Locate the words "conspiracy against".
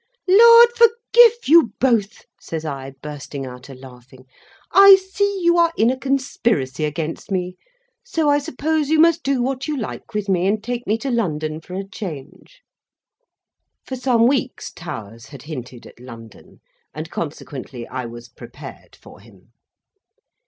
5.99-7.29